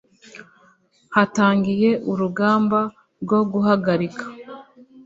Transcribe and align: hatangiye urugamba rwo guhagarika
hatangiye 1.15 1.89
urugamba 2.11 2.79
rwo 3.23 3.39
guhagarika 3.51 4.25